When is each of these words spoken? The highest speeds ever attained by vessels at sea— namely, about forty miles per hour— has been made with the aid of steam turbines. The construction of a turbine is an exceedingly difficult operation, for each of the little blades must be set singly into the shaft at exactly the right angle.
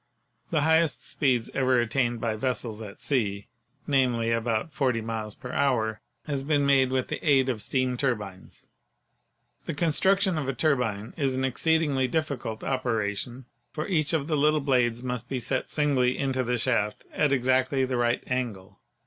The 0.49 0.61
highest 0.61 1.07
speeds 1.07 1.51
ever 1.53 1.79
attained 1.79 2.19
by 2.19 2.35
vessels 2.35 2.81
at 2.81 3.03
sea— 3.03 3.49
namely, 3.85 4.31
about 4.31 4.71
forty 4.71 4.99
miles 4.99 5.35
per 5.35 5.51
hour— 5.51 6.01
has 6.25 6.41
been 6.41 6.65
made 6.65 6.89
with 6.89 7.09
the 7.09 7.23
aid 7.23 7.49
of 7.49 7.61
steam 7.61 7.97
turbines. 7.97 8.67
The 9.65 9.75
construction 9.75 10.39
of 10.39 10.49
a 10.49 10.55
turbine 10.55 11.13
is 11.17 11.35
an 11.35 11.45
exceedingly 11.45 12.07
difficult 12.07 12.63
operation, 12.63 13.45
for 13.73 13.87
each 13.87 14.11
of 14.11 14.25
the 14.25 14.35
little 14.37 14.59
blades 14.59 15.03
must 15.03 15.29
be 15.29 15.37
set 15.39 15.69
singly 15.69 16.17
into 16.17 16.43
the 16.43 16.57
shaft 16.57 17.05
at 17.13 17.31
exactly 17.31 17.85
the 17.85 17.97
right 17.97 18.23
angle. 18.25 18.79